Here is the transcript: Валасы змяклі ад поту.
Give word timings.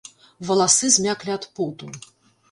Валасы 0.49 0.89
змяклі 0.95 1.31
ад 1.39 1.45
поту. 1.59 1.91